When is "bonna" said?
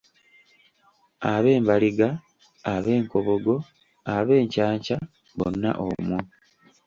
5.37-5.69